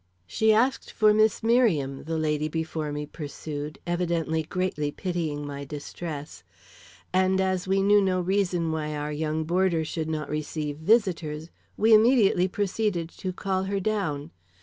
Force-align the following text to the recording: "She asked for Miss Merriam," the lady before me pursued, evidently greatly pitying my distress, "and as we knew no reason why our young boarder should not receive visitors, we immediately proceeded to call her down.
"She 0.25 0.51
asked 0.51 0.89
for 0.91 1.13
Miss 1.13 1.43
Merriam," 1.43 2.05
the 2.05 2.17
lady 2.17 2.47
before 2.47 2.91
me 2.91 3.05
pursued, 3.05 3.77
evidently 3.85 4.41
greatly 4.41 4.89
pitying 4.89 5.45
my 5.45 5.63
distress, 5.63 6.41
"and 7.13 7.39
as 7.39 7.67
we 7.67 7.83
knew 7.83 8.01
no 8.01 8.19
reason 8.19 8.71
why 8.71 8.95
our 8.95 9.11
young 9.11 9.43
boarder 9.43 9.85
should 9.85 10.09
not 10.09 10.27
receive 10.27 10.77
visitors, 10.79 11.51
we 11.77 11.93
immediately 11.93 12.47
proceeded 12.47 13.09
to 13.09 13.31
call 13.31 13.65
her 13.65 13.79
down. 13.79 14.31